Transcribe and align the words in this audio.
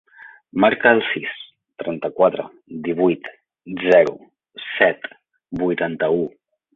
Marca 0.63 0.91
el 0.95 0.99
sis, 1.07 1.33
trenta-quatre, 1.83 2.45
divuit, 2.87 3.29
zero, 3.89 4.15
set, 4.69 5.07
vuitanta-u. 5.65 6.25